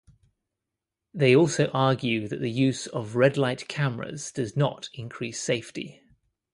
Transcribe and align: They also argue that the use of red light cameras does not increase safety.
They 1.13 1.35
also 1.35 1.67
argue 1.75 2.27
that 2.27 2.39
the 2.41 2.49
use 2.49 2.87
of 2.87 3.15
red 3.15 3.37
light 3.37 3.67
cameras 3.67 4.31
does 4.31 4.57
not 4.57 4.89
increase 4.95 5.39
safety. 5.39 6.01